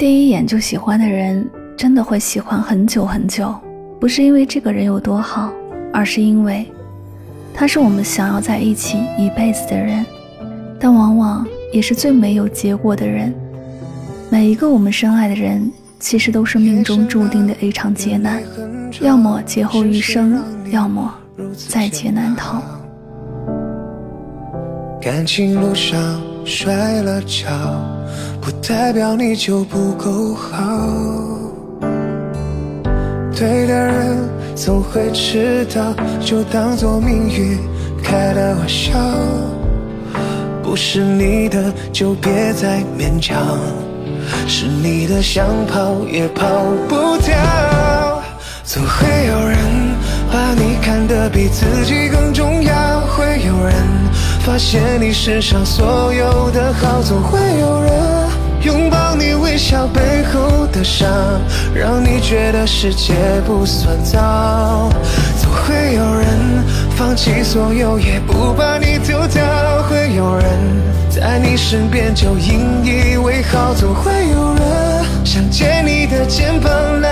[0.00, 3.54] 第一眼就喜欢的人，真的会喜欢很久很久。
[4.00, 5.52] 不是因为这个人有多好，
[5.92, 6.66] 而是因为
[7.52, 10.02] 他是我们想要在一起一辈子的人，
[10.78, 13.34] 但往往也是最没有结果的人。
[14.30, 18.42] 每一个我们深爱的人，其实都是命中注定的一场劫难，
[19.02, 21.14] 要么劫后余生，要么
[21.68, 22.62] 在劫难逃。
[24.98, 27.48] 感情路上摔了跤，
[28.40, 30.58] 不代表你就不够好。
[33.34, 34.16] 对的人
[34.54, 37.58] 总会迟到，就当作命运
[38.02, 38.92] 开的玩笑。
[40.62, 43.58] 不是你的就别再勉强，
[44.46, 46.46] 是你的想跑也跑
[46.88, 47.99] 不掉。
[48.64, 49.58] 总会有人
[50.30, 53.74] 把你看得比自己更重要，会有人
[54.44, 57.90] 发现你身上所有的好，总会有人。
[58.62, 61.08] 拥抱你微笑背后的伤，
[61.74, 63.14] 让你觉得世界
[63.46, 64.90] 不算糟。
[65.40, 66.28] 总会有人
[66.94, 69.42] 放弃所有，也不把你丢掉。
[69.88, 70.44] 会有人
[71.08, 73.72] 在你身边就引以为豪。
[73.72, 77.09] 总会有人想借你的肩膀来，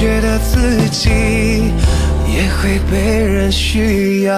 [0.00, 1.10] 觉得自己
[2.26, 4.32] 也会被人需要。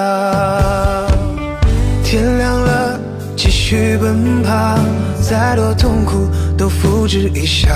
[2.03, 2.99] 天亮了，
[3.37, 4.77] 继续奔跑。
[5.21, 6.27] 再多痛苦
[6.59, 7.71] 都付之一笑，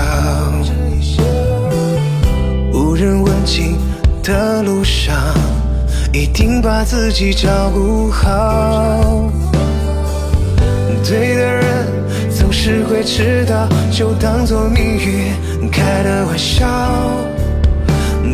[2.73, 3.77] 无人问津
[4.21, 5.15] 的路上，
[6.11, 9.31] 一定把自己照顾好。
[11.07, 11.87] 对的人
[12.37, 16.67] 总是会迟到，就当作命运开的玩笑。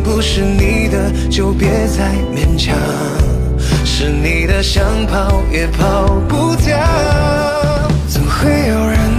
[0.02, 2.76] 不是你的就别再勉强，
[3.84, 6.78] 是你的想跑也跑不掉。
[8.08, 9.14] 总会有人。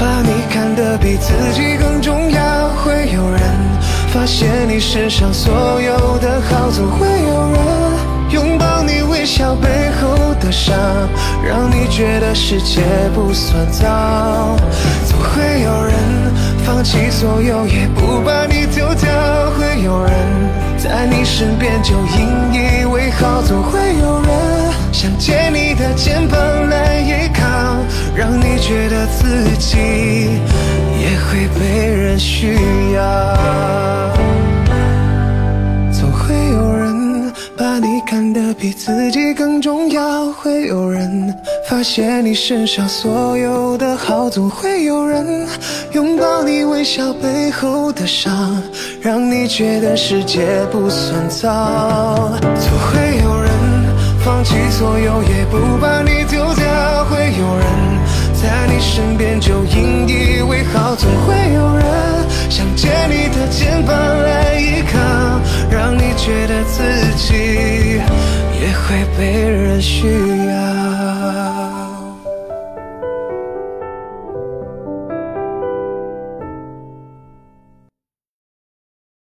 [0.00, 3.42] 把你看得比自己更重要，会有人
[4.08, 7.60] 发现你身上所有的好，总会有人
[8.30, 9.68] 拥抱你微笑背
[10.00, 10.76] 后的伤，
[11.46, 12.80] 让你觉得世界
[13.14, 14.56] 不算糟。
[15.06, 15.94] 总会有人
[16.64, 19.10] 放弃所有也不把你丢掉，
[19.58, 20.12] 会有人
[20.78, 23.42] 在你身边就引以为豪。
[23.42, 26.38] 总会有人想借你的肩膀
[26.68, 27.40] 来依靠。
[28.14, 32.54] 让你觉得自己也会被人需
[32.92, 33.00] 要，
[38.60, 41.34] 比自己更重要，会有人
[41.66, 45.46] 发现你身上所有的好，总会有人
[45.92, 48.62] 拥抱你微笑背后的伤，
[49.00, 53.50] 让你觉得世界不算糟，总会有人
[54.22, 57.66] 放弃所有也不把你丢掉，会有人。
[58.42, 61.39] 在你身边就引以为豪，总会
[68.90, 70.08] 会被人需
[70.48, 70.69] 要。